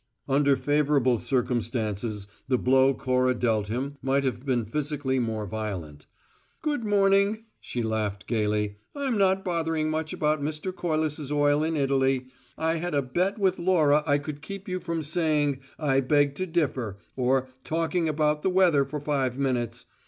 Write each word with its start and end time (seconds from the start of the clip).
Under 0.27 0.55
favourable 0.57 1.19
circumstances 1.19 2.27
the 2.47 2.57
blow 2.57 2.91
Cora 2.95 3.35
dealt 3.35 3.67
him 3.67 3.97
might 4.01 4.23
have 4.23 4.43
been 4.43 4.65
physically 4.65 5.19
more 5.19 5.45
violent. 5.45 6.07
"Good 6.63 6.83
morning," 6.83 7.43
she 7.59 7.83
laughed, 7.83 8.25
gayly. 8.25 8.77
"I'm 8.95 9.15
not 9.19 9.45
bothering 9.45 9.91
much 9.91 10.11
about 10.11 10.41
Mr. 10.41 10.75
Corliss's 10.75 11.31
oil 11.31 11.63
in 11.63 11.77
Italy. 11.77 12.29
I 12.57 12.77
had 12.77 12.95
a 12.95 13.03
bet 13.03 13.37
with 13.37 13.59
Laura 13.59 14.03
I 14.07 14.17
could 14.17 14.41
keep 14.41 14.67
you 14.67 14.79
from 14.79 15.03
saying 15.03 15.59
`I 15.79 16.07
beg 16.07 16.33
to 16.33 16.47
differ,' 16.47 16.97
or 17.15 17.49
talking 17.63 18.09
about 18.09 18.41
the 18.41 18.49
weather 18.49 18.83
for 18.85 18.99
five 18.99 19.37
minutes. 19.37 19.85